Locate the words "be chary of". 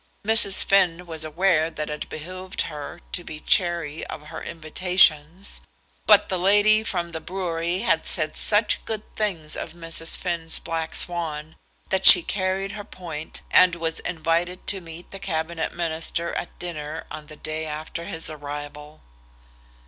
3.23-4.29